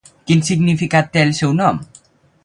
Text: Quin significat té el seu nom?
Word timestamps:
Quin 0.29 0.39
significat 0.47 1.11
té 1.17 1.23
el 1.25 1.33
seu 1.41 1.53
nom? 1.61 1.79